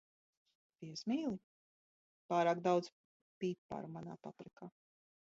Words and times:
Viesmīli, 0.83 1.33
pārāk 2.33 2.61
daudz 2.67 2.89
piparu 3.43 3.91
manā 3.99 4.17
paprikā. 4.29 4.71